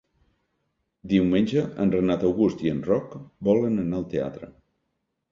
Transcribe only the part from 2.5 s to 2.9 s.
i en